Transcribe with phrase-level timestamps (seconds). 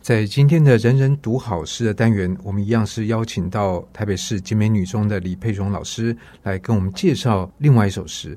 [0.00, 8.36] 在今天的人人读好诗的单元，我们一样是邀请到台北市景美女中的李佩蓉老师来跟我们介绍另外一首诗。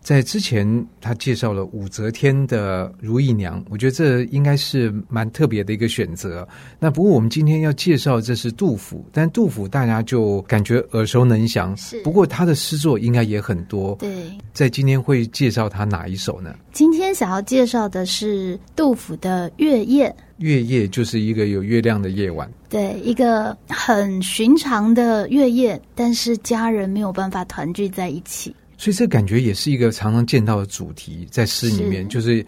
[0.00, 6.46] 在之前，他介绍了武则天的《如意娘》，我觉得这应该是蛮特别的一个选择。
[6.78, 11.76] 那不过我们今天要介绍这是杜甫，但杜甫大家就感觉耳熟能详。
[11.76, 13.94] 是，不过他的诗作应该也很多。
[13.96, 16.54] 对，在今天会介绍他哪一首呢？
[16.72, 20.08] 今天想要介绍的是杜甫的《月夜》。
[20.40, 22.50] 月夜就是一个有月亮的夜晚。
[22.68, 28.54] 对，一个很寻常的月夜，但是家人没有办法团聚在一起。
[28.76, 32.44] 所以这感觉也是一个常常见到的主题，在诗里面，是就是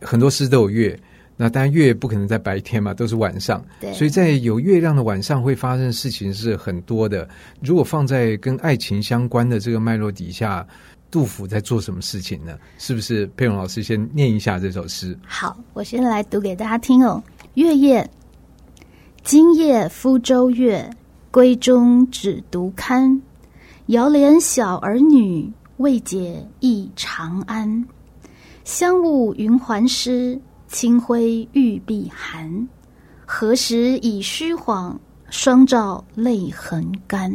[0.00, 0.98] 很多诗都有月。
[1.36, 3.62] 那当然月不可能在白天嘛，都是晚上。
[3.78, 7.28] 对，所以在有月亮的晚上会发生的事情是很多的。
[7.60, 10.66] 如果放在跟爱情相关的这个脉络底下，
[11.10, 12.58] 杜甫在做什么事情呢？
[12.78, 15.16] 是不是佩蓉老师先念一下这首诗？
[15.24, 17.22] 好，我先来读给大家听哦。
[17.56, 18.10] 月夜，
[19.24, 20.90] 今夜鄜州月，
[21.32, 23.22] 闺中只独看。
[23.86, 25.50] 遥怜小儿女。
[25.78, 27.86] 未解忆长安，
[28.64, 32.68] 香雾云鬟湿，清辉玉臂寒。
[33.26, 37.30] 何时已虚晃，双照泪痕干。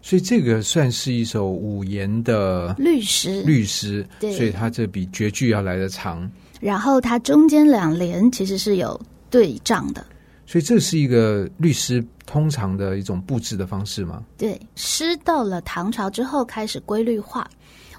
[0.00, 4.06] 所以这个算是一首五言的律诗，律诗。
[4.18, 6.30] 对，所以它这比绝句要来得长。
[6.60, 8.98] 然后它中间两联其实是有
[9.30, 10.04] 对仗的。
[10.46, 14.24] 所以这是一个律师通常的一种布置的方式吗？
[14.36, 17.48] 对，诗到了唐朝之后开始规律化。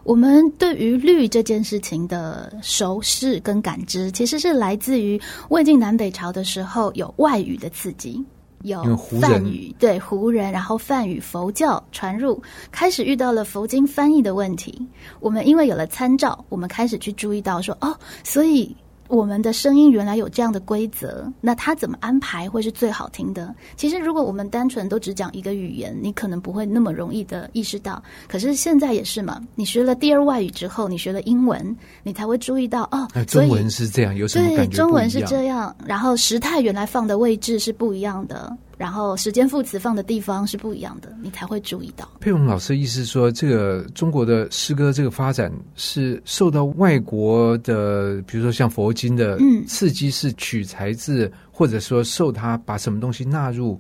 [0.04, 8.22] 我们对于律这件事情的熟识跟感知，其实是来自于魏晋南北朝的时候有外语的刺激，
[8.64, 14.86] 有梵语，对，胡人，然后梵语佛教传入，开始遇到了佛经翻译的问题。
[15.22, 18.76] 我们因为有了参照，我们开始去注意到说，哦，所以。
[19.12, 23.54] 我们的声音原来有这样的规则，那它怎么安排会是最好听的？
[23.76, 28.02] 其实，如果我们单纯都只讲一个语言，你可能不会那么容易的意识到。
[28.30, 34.68] 可是现在也是嘛，你学了第二外语之后，你学了英文，你才会注意到哦，中文是这样，有什么感觉？
[34.68, 38.56] 对，中文是这样，然后时态原来放的位置是不一样的。
[38.82, 42.10] 然后时间副词放的地方是不一样的，你才会注意到。
[42.20, 49.38] 佩蓉老师的意思说，这个中国的诗歌这个发展是受到外国的，比如说像佛经的
[49.68, 53.78] 刺激，是取材自，嗯、或者说受它把什么东西纳入？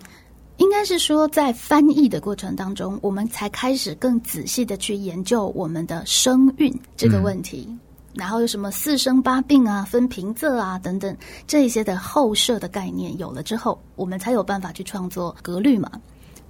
[0.57, 7.65] 应该是说，在翻译的过程当中，我们才开始更仔细的去研究我们的声韵这个问题。
[7.67, 7.79] 嗯
[8.13, 11.15] 然后有什么四生八病啊、分平仄啊等等
[11.47, 15.89] 这一些的后设的概念有了之后，我们才有办法去创作格律嘛。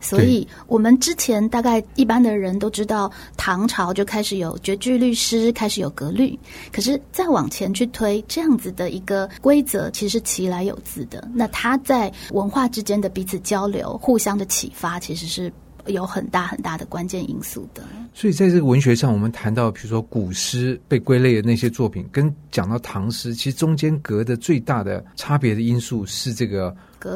[0.04, 6.38] 所以，我们之前大概一般的人都知道，唐朝就开始有绝句律诗，开始有格律。
[6.74, 11.30] 可是再往前去推，这样子的一个规则其实是其来有自的。
[11.32, 15.54] 那它在文化之间的彼此交流、互相的启发，其实是。
[15.88, 17.84] 有很大很大的关键因素的，
[18.14, 26.76] 所以在这个文学上，我们谈到比如说古诗被归类的那些作品，跟讲到唐诗，其实中间隔的最大的差别的因素是这个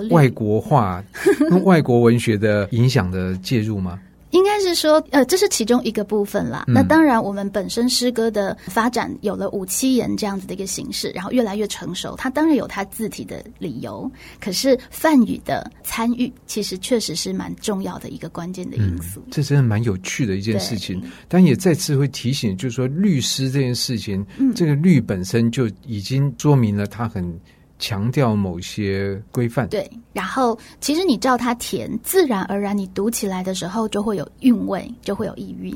[0.09, 1.03] 外国化
[1.49, 3.99] 跟外国文学的影响的介入吗？
[4.75, 6.65] 说，呃，这是其中一个部分啦。
[6.67, 14.11] 嗯、那当然，我们本身诗歌的发展有了五七言这样子的一个形式，然后越来越成熟，它当然有它字体的理由。
[14.39, 19.21] 可是梵语的参与，其实确实是蛮重要的一个关键的因素。
[19.21, 27.25] 嗯、这真的蛮有趣的一件事情，但也再次会提醒，就是说律诗这件事情，嗯、这个律本身就已经说明了它很。
[27.77, 35.75] 强调某些规范，对，然后其实你照它填，自然而然你读起来的时候就会有韵味，就会有意蕴。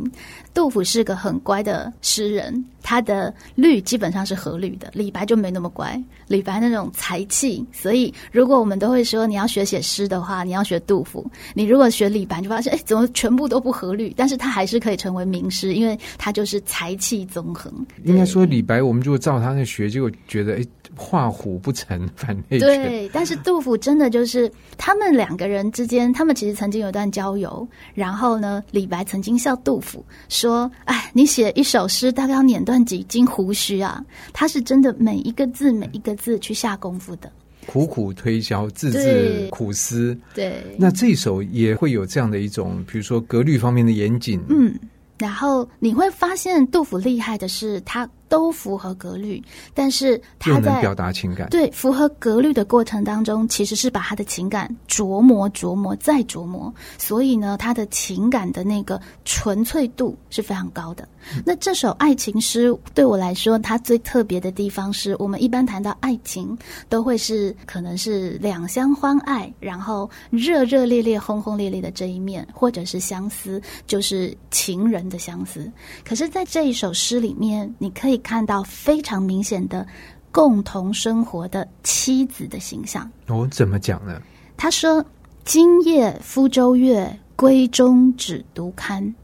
[0.53, 4.89] 杜甫是个很乖的诗人，他的律基本上是合律的。
[4.95, 11.23] 李白就没那么乖，李白那种才气，所以如果我们都会说你要学写诗的话，你要学杜甫。
[11.53, 14.11] 你如果学李白，就发现哎，怎么全部都不合律？
[14.17, 17.71] 但是他还是可以成为名诗，因为他就是才气纵横。
[18.05, 20.65] 应该说李白，我们就照他那学，就觉得哎。
[20.95, 22.67] 画虎不成反类犬。
[22.67, 27.65] 对，但是杜甫真的就是他们两个人之间，他们其实曾经有一段交游。
[27.93, 34.03] 然后呢，李白曾经笑杜甫说：“哎，你写一首诗，大概要碾断几斤胡须啊！”
[34.33, 37.31] 他是真的每一个字每一个字去下功夫的，
[37.67, 40.17] 苦苦推销，字字苦思。
[40.33, 44.41] 对，那这首也会有这样的一种，比如说格律方面的严谨。
[44.49, 44.73] 嗯，
[45.17, 48.09] 然后你会发现杜甫厉害的是他。
[48.29, 49.43] 都符合格律，
[49.73, 61.05] 但是他在能表达情感，对符合格律的过程当中，其实是把他的情感琢磨、琢磨再琢磨，所以呢，他的情感的那个纯粹度是非常高的。
[61.35, 75.69] 嗯、那这首爱情诗对我来说，它最特别的地方是我们一般谈到爱情，都会是可能是两相欢爱，然后热热烈烈、轰轰烈烈的这一面，或者是相思，就是情人的相思。
[76.07, 79.85] 可是，在这一首诗里面，你可以看到非常明显的
[80.31, 83.09] 共同生活的妻子的形象。
[83.27, 84.21] 哦，怎么讲呢？
[84.55, 85.03] 他说
[85.45, 89.15] ：“今夜鄜州月，闺中只独看。”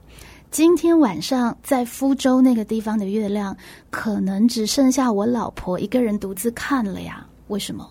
[0.50, 3.56] 今天晚上在福州那个地方的月亮，
[3.90, 7.28] 可能只剩下我老婆一个人独自看了呀？
[7.48, 7.86] 为什么？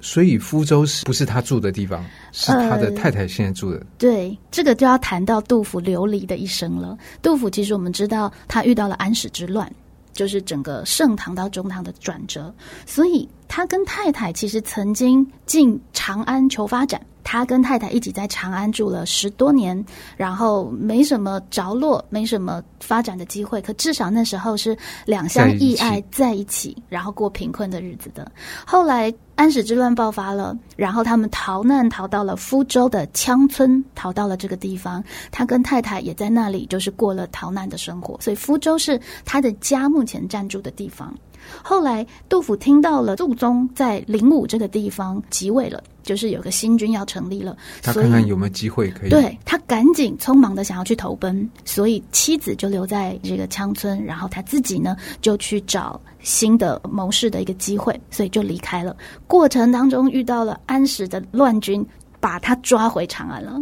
[0.00, 2.02] 所以福州是不是他住的地方？
[2.32, 3.76] 是他的太太现在住的。
[3.76, 6.96] 呃、对，这个就要谈到杜甫流离的一生了。
[7.20, 9.70] 杜甫其实我们知道，他遇到了安史之乱，
[10.12, 12.52] 就是整个盛唐到中唐的转折，
[12.86, 16.98] 所以他跟太太其实曾经进长安求发展。
[17.22, 19.84] 他跟太太一起在长安住了十多年，
[20.16, 23.60] 然后没什么着落，没什么发展的机会。
[23.60, 28.32] 可至少那时候是两相意爱在一起，然后过贫困的日子的。
[28.66, 35.04] 后来安史之乱爆发了，然后他们逃难逃到了福州的羌村，逃到了这个地方。
[35.30, 38.18] 他跟太太也在那里，就是过了逃难的生活。
[38.18, 41.14] 所以福州是他的家目前暂住的地方。
[41.62, 49.10] 后来，杜甫听到了杜宗在灵武这个地方即位了，就是有个新军要成立了，他看看有没有机会可以。
[49.10, 58.96] 对，他赶紧匆忙的想要去投奔，所以妻子就留在这个羌村，然后他自己呢就去找新的谋士的一个机会，所以就离开了。
[59.26, 61.84] 过程当中遇到了安史的乱军，
[62.20, 63.60] 把他抓回长安了。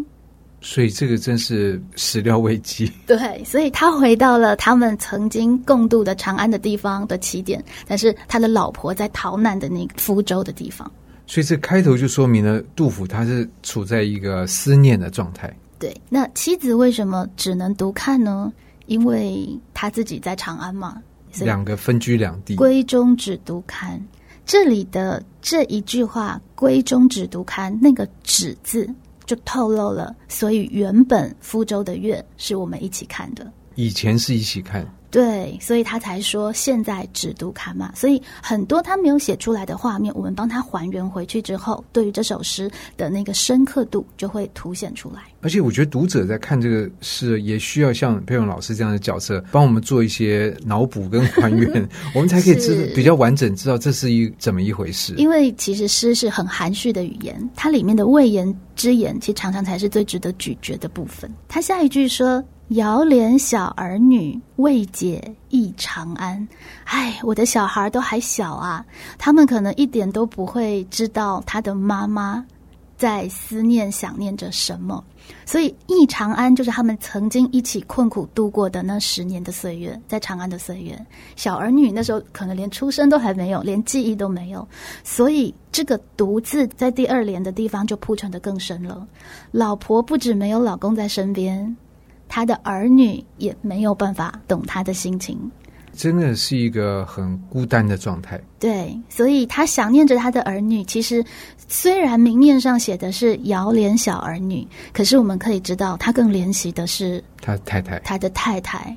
[0.60, 2.90] 所以这个真是始料未及。
[3.06, 10.90] 对，所以他回到了他们曾经共度的长安的地方的起点，但是他的老婆在逃难的那个福州的地方。
[11.26, 15.54] 所以这开头就说明了杜甫他是处在一个思念的状态。
[15.78, 18.52] 对，那妻子为什么只能独看呢？
[18.86, 21.00] 因为他自己在长安嘛，
[21.38, 23.98] 两个分居两地，闺中只独看。
[24.44, 28.88] 这里的这一句话“闺中只独看”，那个“只”字。
[29.30, 34.84] 就透露了，所以原本福州的月是我们一起看的，以前是一起看。
[35.10, 37.92] 对，所以他才说现在只读卡玛。
[37.96, 45.22] 所以很多他没有写出来的画面，我们帮他还原回去之后，对于这首诗的那个深刻度就会凸显出来。
[45.40, 55.14] 而且我觉得读者在看这个诗，也需要像佩蓉老师这样的角色，帮我们做一些脑补跟还原， 我们才可以知道比较完整，知道这是一怎么一回事。
[55.16, 61.28] 因为其实诗是很含蓄的语言，它里面的未言之言，其实常常才是最值得咀嚼的部分。
[61.48, 62.40] 他下一句说。
[62.70, 66.46] 遥怜小儿女，未解忆长安。
[66.84, 68.84] 哎，我的小孩都还小啊，
[69.18, 72.46] 他们可能一点都不会知道他的妈妈
[72.96, 75.02] 在思念、想念着什么。
[75.44, 80.96] 所以，忆长安就是他们曾经一起困苦度过的那十年的岁月，在长安的岁月。
[81.34, 84.66] 小儿女那时候可能连出生都还没有，连记忆都没有。
[85.02, 89.04] 所以，这个“独”字在第二联的地方就铺陈得更深了。
[89.50, 91.76] 老婆不止没有老公在身边。
[92.30, 95.36] 他的儿女也没有办法懂他的心情，
[95.92, 98.40] 真的是一个很孤单的状态。
[98.60, 100.84] 对，所以他想念着他的儿女。
[100.84, 101.24] 其实，
[101.66, 107.98] 虽然明面上写的是遥怜小儿女，可是我们可以知道，他更怜惜的是他太太。
[107.98, 108.96] 他的太太，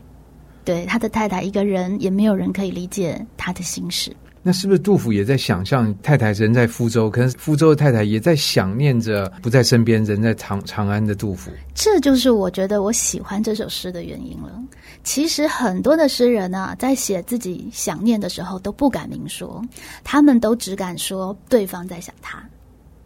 [0.64, 4.16] 对，他的太太一个人，也没有人可以理解他的心事。
[4.46, 11.50] 那是不是杜甫也在想象太太人在福州，可能福州的太太也在想念着不在身边、人在长长安的杜甫？
[11.74, 14.62] 这就是我觉得我喜欢这首诗的原因了。
[15.04, 19.64] 其实很多的诗人啊，在写自己想念的时候都不敢明说，
[20.04, 22.44] 他们都只敢说对方在想他。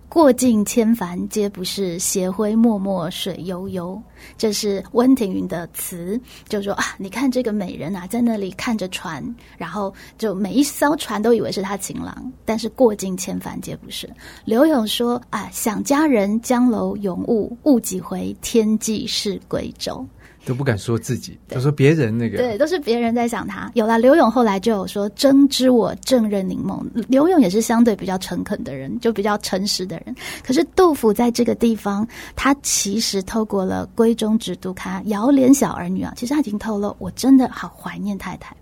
[0.10, 4.02] 过尽千帆皆不是，斜晖脉脉水悠悠。
[4.38, 9.24] 这是温庭筠的词，就说啊，你看这个美人啊，在那里看着船，
[9.58, 14.10] 然后就每一艘船都以为是他情郎，但是过尽千帆皆不是。
[14.46, 20.04] 柳永说啊，想佳人江楼永雾，雾几回，天际是归舟。
[20.48, 23.70] 都不敢说自己，都说别人那个，对，都是别人在想他。
[23.74, 26.82] 有了刘勇，后来就有说“争知我正任柠檬”。
[27.10, 30.16] 刘勇也是相对比较诚恳的人，就比较诚实的人。
[30.42, 38.56] 可是杜甫在这个地方，他其实透过了“闺中只读看”，遥怜小儿女啊，其实他已经透露，我真的好怀念太太。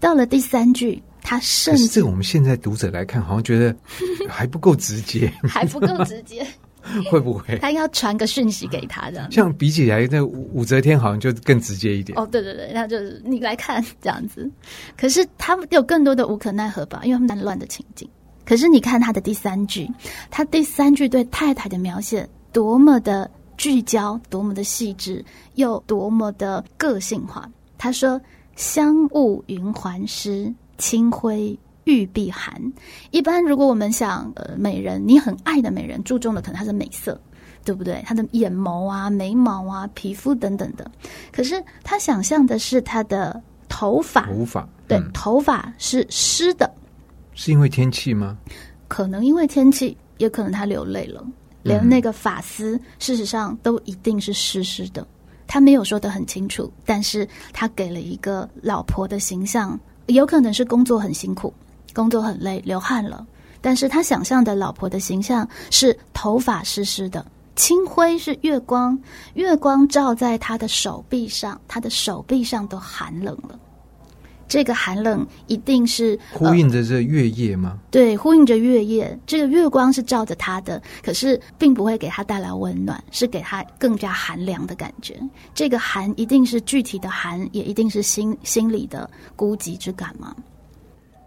[0.00, 3.76] 到了第三句，他甚至这个我们现在读者来看，好像觉得
[4.26, 6.46] 还不够直接， 还不够直接。
[7.10, 7.58] 会不会？
[7.58, 9.28] 他要传个讯息给他的。
[9.30, 12.18] 像比起来，那武则天好像就更直接一点。
[12.18, 14.50] 哦，对对对，那就是你来看这样子。
[14.96, 18.08] 可是他们有更多的无可奈何吧，因为他们乱的情景。
[18.44, 19.90] 可是你看他的第三句，
[20.30, 25.22] 他第三句对太太的描写多么的聚焦，多么的细致，
[25.56, 27.46] 又多么的个性化。
[27.76, 28.20] 他说
[28.56, 32.60] ：“香雾云环湿，清辉玉臂寒。”
[33.10, 37.18] 一般如果我们想，呃，美人，你很爱的美人，注重的可能她的美色，
[37.64, 38.02] 对不对？
[38.06, 40.88] 她的眼眸啊、眉毛啊、皮肤等等的。
[41.32, 46.70] 可是他想象的是她的头发，头发，对，嗯、头发是湿的，
[47.34, 48.36] 是因为天气吗？
[48.86, 51.26] 可能因为天气，也可能他流泪了，
[51.62, 55.06] 连那个发丝，嗯、事实上都一定是湿湿的。
[55.46, 61.52] 他没有说得很清楚，但是他给了一个老婆的形象，有可能是工作很辛苦，
[61.98, 63.26] 工作很累，流汗了。
[63.60, 67.26] 但是他想象的老婆的形象是头发湿湿的，
[67.56, 68.96] 清辉是月光，
[69.34, 73.58] 月光照在他的手臂上，他的手臂上都寒冷了。
[74.46, 77.72] 这个寒冷一定是呼应着这月夜吗？
[77.74, 79.18] 呃，对，呼应着月夜。
[79.26, 85.20] 这个月光是照着他的，可是并不会给他带来温暖，是给他更加寒凉的感觉。
[85.52, 90.32] 这个寒一定是具体的寒，也一定是心心里的孤寂之感吗？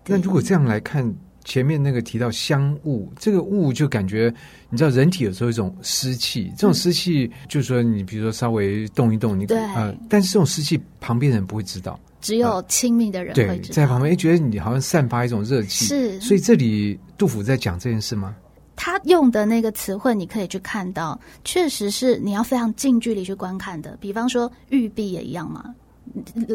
[0.07, 4.33] 那如果这样来看，前面那个提到香雾，这个雾就感觉
[4.69, 11.99] 你知道，人体有时候一种湿气，这种湿气就是说你比如说稍微动一动，你对，呃，但是这种湿气旁边人不会知道。
[12.19, 16.19] 只有亲密的人会知道，对，在旁边，觉得你好像散发一种热气，是。
[16.19, 18.35] 所以这里杜甫在讲这件事吗？
[18.75, 23.97] 他用的那个词汇，你可以去看到，确实是你要非常近距离去观看的。
[23.99, 25.73] 比方说玉璧也一样嘛，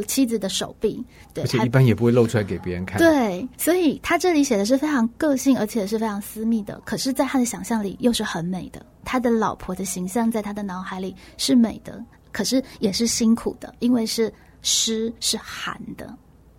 [0.07, 1.03] 妻子的手臂，
[1.35, 2.99] 对，而且一般也不会露出来给别人看。
[2.99, 6.81] 对，所以他这里写的是非常个性，而且是非常私密的。
[6.85, 8.85] 可是，在他的想象里又是很美的。
[9.05, 14.33] 他的老婆的形象在他的脑海里是美的，可是也是辛苦的，因为是。
[14.63, 16.13] 湿是寒的，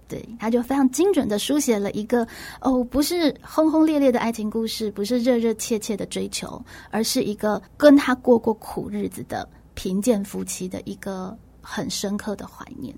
[0.08, 2.26] 对，他就非常精准的书写了一个
[2.62, 11.38] 哦，不是轰轰烈烈的爱情故事，不是热热切切的追求，而是一个跟他过过苦日子的贫贱夫妻的一个
[11.70, 12.96] 很深刻的怀念。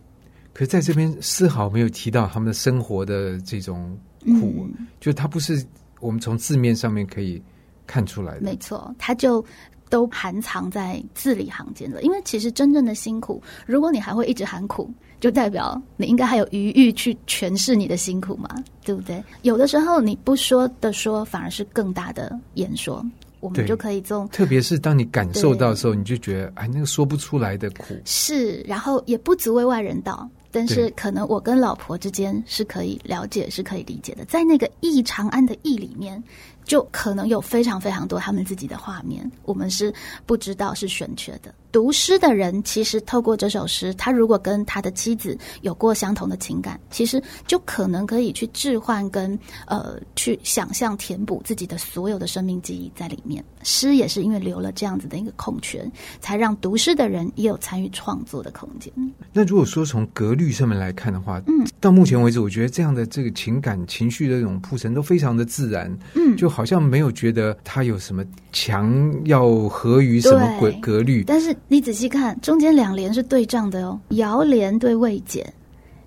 [0.53, 3.97] 可是在这边丝毫没有提到他们的生活的这种
[4.39, 5.65] 苦，嗯、就他不是
[5.99, 7.41] 我们从字面上面可以
[7.87, 8.41] 看出来的。
[8.41, 9.43] 没错，他就。
[9.91, 14.87] 都含藏在字里行间了，因为其实真正的辛苦，如果你还会一直喊苦，
[15.19, 18.47] 就代表你应该还有余裕去诠释你的辛苦嘛，
[18.85, 19.23] 对不对？
[19.41, 23.03] 有的时候你不说的说，反而是更大的言说，
[23.39, 27.95] 我们就可以从，特别是当你感受到的时候，你就觉得哎，那个说不出来的苦。
[28.05, 36.21] 是，然后也不足为外人道，但是可能我跟老婆之间是可以了解，是可以理解的，在那个忆长安的忆里面。
[36.69, 39.91] 就可能有非常非常多他们自己的画面，我们是
[40.27, 41.51] 不知道是悬缺的。
[41.71, 53.43] 读诗的人其实透过这首诗，他如果跟他的妻子有过相同的情感，其实就可能可以去置换跟呃去想象填补自己的所有的生命记忆在里面。
[53.63, 55.83] 诗也是因为留了这样子的一个空缺，
[56.19, 58.93] 才让读诗的人也有参与创作的空间。
[59.33, 66.47] 那如果说从格律上面来看的话，嗯，到目前为止，我觉得这样的这个情感情绪的这种铺陈都非常的自然，嗯，就。
[66.58, 73.99] 好像没有觉得它有什么强要合于什么规格律，但是你仔细看，中间两联是对仗的哦。
[74.09, 75.51] 遥怜对未解，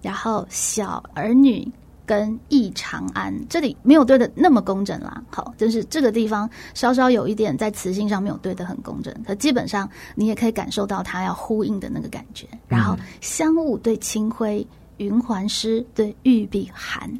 [0.00, 1.66] 然后小儿女
[2.04, 5.22] 跟忆长安，这里没有对的那么工整啦。
[5.30, 12.46] 好，就是这个地方稍稍有一点在词性上没有对的很工整，可基本上你也可以感受到它要呼应的那个感觉。
[12.68, 14.66] 然后香雾对清辉，
[14.96, 17.10] 云环湿对玉臂寒。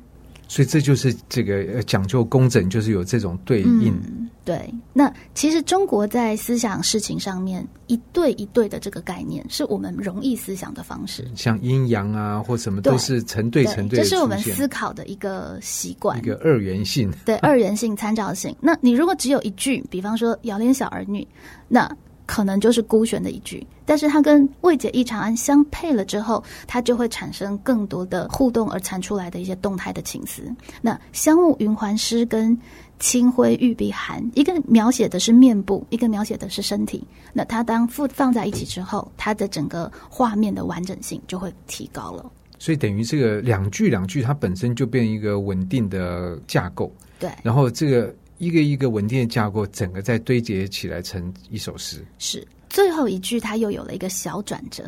[0.53, 3.89] 所以这就是这个讲究工整，就是有这种对应。
[3.89, 11.27] 嗯、对，那其实中国在思想事情上面一对一对的这个概念，是我们容易思想的方式。
[11.35, 17.11] 像阴阳啊，或什么都是成对成对，这是我们思考的一个习惯，一个二元性。
[17.25, 18.55] 对，二元性参照性。
[18.61, 21.27] 那你如果只有一句，比方说“遥怜小儿女”，
[21.67, 21.91] 那。
[22.33, 30.43] 可能就是孤悬的一句，但是它跟“未解忆长安”相配了之后，它就会产生更多的互动而产出来的一些动态的情思。
[30.81, 32.59] 那“香雾云环湿”跟
[32.99, 37.07] “清辉玉臂寒”，一个描写的是面部，一个描写的是身体。
[37.35, 42.25] 那它当附放在一起之后，它的整个画面的完整性就会提高了。
[42.59, 46.91] 所以等于这个两句两句，它本身就变一个稳定的架构。
[47.19, 48.11] 对，然后这个。
[48.43, 52.05] 一个一个稳定的架构，整个再堆叠起来成一首诗。
[52.19, 54.83] 是最后一句，它又有了一个小转折。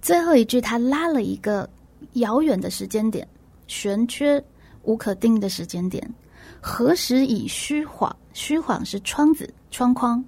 [0.00, 1.68] 最后一句，它拉了一个
[2.12, 3.26] 遥远的时间点，
[3.66, 4.40] 悬缺
[4.84, 6.08] 无可定的时间点。
[6.60, 8.14] 何时以虚晃？
[8.32, 10.24] 虚晃是窗子窗框，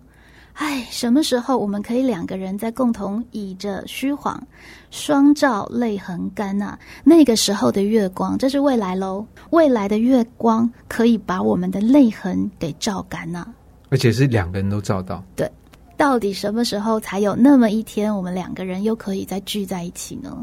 [0.57, 4.43] 哎，什么时候我们可以两个人在共同倚着虚晃，
[4.91, 6.79] 双照泪痕干啊？
[7.05, 9.27] 那个时候的月光，这是未来喽。
[9.51, 13.55] 未来的月光可以把我们的泪痕给照干呐、啊，
[13.91, 15.23] 而且是两个人都照到。
[15.37, 15.51] 对，
[15.95, 20.35] 到底什么时候才有那么一天，我们两个人又可以再聚在一起呢？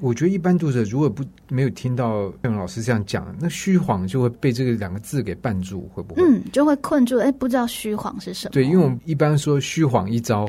[0.00, 6.22] 我觉得一般读者如果不没有听到佩蓉老师这样讲，那虚晃就会被这个两个字给绊住，会不会？
[6.22, 7.18] 嗯，就会困住。
[7.18, 8.52] 哎，不知道虚晃是什么？
[8.52, 10.48] 对，因为我们一般说虚晃一招，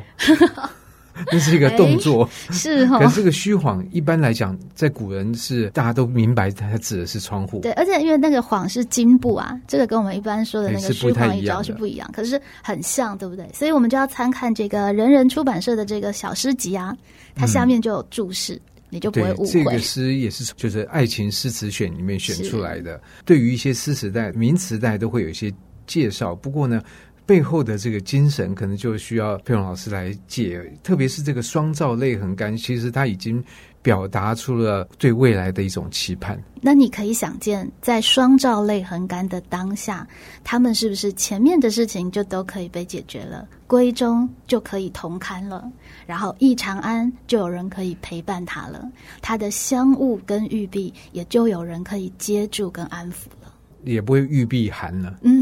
[1.32, 3.00] 那是一个动作，是哈、哦。
[3.00, 7.62] 可是这个虚晃一般来讲，在古人是大家都明白，它指的是窗户。
[7.62, 13.50] 对，而且因为那个晃是金布啊，这个跟我们一般说的那个虚晃一招是不一样，可是很像，对不对？
[13.52, 16.96] 所以我们就要参看这个人人出版社的这个小诗集啊，
[17.36, 18.54] 它下面就有注释。
[18.54, 19.48] 嗯你就不会误会。
[19.48, 23.00] 这个诗也是就是《爱情诗词选》里面选出来的。
[23.26, 25.54] 对于一些诗词代、名词代都会有一些
[25.86, 26.36] 介绍。
[26.36, 26.82] 不过呢，
[27.30, 30.60] 背后的这个精神可能就需要佩蓉老师来解。
[30.82, 33.44] 特别是这个“双照泪痕干”，其实他已经
[33.84, 36.42] 表达出了对未来的一种期盼。
[36.60, 40.08] 那你可以想见，在“双照泪痕干”的当下，
[40.44, 43.48] 他们是不是前面的事情就都可以被解决了？
[43.68, 45.72] 闺中就可以同堪了，
[46.08, 48.90] 然后忆长安就有人可以陪伴他了，
[49.22, 55.20] 他的香雾跟玉璧也就有人可以接住跟安抚了，也不会玉璧寒了。
[55.22, 55.39] 嗯，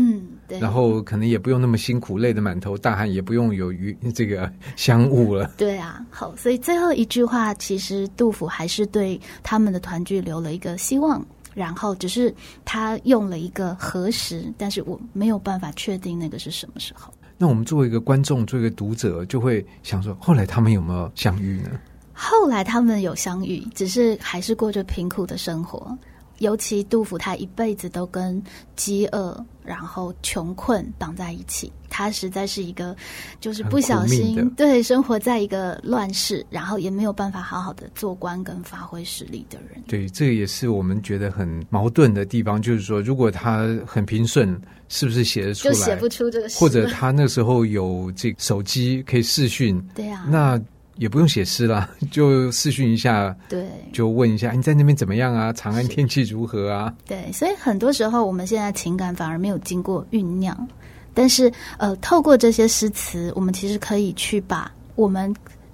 [0.48, 0.60] 对。
[0.60, 5.52] 然后可能也不用那么辛苦，累得满头大汗，也不用有玉这个香雾了。
[5.58, 12.34] 对啊，好，所以最后一句话，其实杜甫还是对他们的团聚留了一个希望，然后只是
[12.66, 17.14] 他用了一个何时，但是我没有办法确定那个是什么时候。
[17.38, 21.70] 那我们作为一个观众，作为一个读者，就会想说：后来他们有没有相遇呢？
[22.14, 25.96] 后来他们有相遇，只是还是过着贫苦的生活。
[26.40, 28.42] 尤其杜甫，他一辈子都跟
[28.76, 31.72] 饥饿，然后穷困绑在一起。
[31.90, 32.96] 他实在是一个，
[33.40, 39.82] 就是不小心对生活在一个乱世，然后也没有办法好好的做官跟发挥实力的人。
[39.88, 45.74] 对，这个也是我们觉得很矛盾的地方，就是说，如果他很平顺，是不是写得出来？
[45.74, 46.60] 就写不出这个诗。
[46.60, 50.62] 或者他那时候有这个手机可以视讯，对啊，那。
[50.98, 55.54] 也不用写诗了， 就视讯一下，对，就问一下你在那边怎么样啊？
[55.54, 56.94] 长安天气如何啊？
[57.06, 60.68] 对，所以很多时候我们现在情感反而没有经过酝酿，
[61.14, 65.34] 但是呃，透过这些诗词，我们其实可以去把我们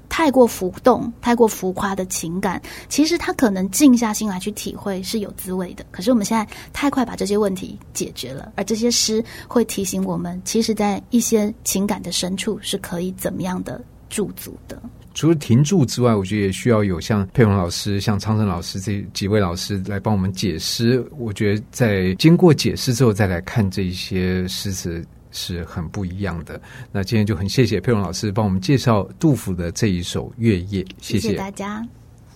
[0.10, 5.83] 太过浮动、太过浮夸的情感，其实他可能静下心来去体会是有滋味的。
[5.90, 14.79] 可是我们现在太快把这些问题解决了，而这些诗会提醒我们，其实，在一些情感的深处是可以怎么样的驻足的。
[15.13, 21.05] 除了停住之外，我觉得也需要有像佩蓉老师、像昌盛老师这几位老师来帮我们解释。
[21.17, 26.59] 我觉得在经过解释之后，再来看这些诗词是很不一样的。
[26.91, 31.87] 那今天就很谢谢佩蓉老师帮我们介绍杜甫的这一首《月夜》，谢谢大家。